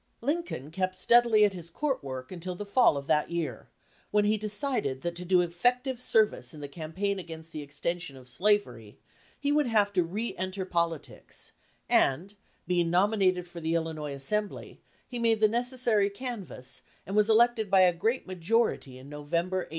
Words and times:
Lincoln 0.21 0.71
kept 0.71 0.95
steadily 0.95 1.45
at 1.45 1.53
his 1.53 1.69
court 1.69 2.03
work 2.03 2.31
until 2.31 2.55
the 2.55 2.65
fall 2.65 2.97
of 2.97 3.05
that 3.05 3.29
year, 3.29 3.69
when 4.09 4.25
he 4.25 4.35
decided 4.35 5.03
that 5.03 5.13
to 5.13 5.23
do 5.23 5.41
effective 5.41 6.01
service 6.01 6.55
in 6.55 6.59
the 6.59 6.67
campaign 6.67 7.19
against 7.19 7.51
the 7.51 7.61
ex 7.61 7.79
tension 7.79 8.15
of 8.17 8.27
slavery 8.27 8.97
he 9.39 9.51
would 9.51 9.67
have 9.67 9.93
to 9.93 10.03
reenter 10.03 10.65
politics, 10.65 11.51
and, 11.87 12.33
being 12.65 12.89
nominated 12.89 13.47
for 13.47 13.59
the 13.59 13.75
Illinois 13.75 14.13
Assembly, 14.13 14.81
he 15.07 15.19
made 15.19 15.39
the 15.39 15.47
necessary 15.47 16.09
canvass, 16.09 16.81
and 17.05 17.15
was 17.15 17.29
elected 17.29 17.69
by 17.69 17.81
a 17.81 17.93
great 17.93 18.25
majority 18.25 18.97
in 18.97 19.07
November, 19.07 19.57
1854. 19.57 19.69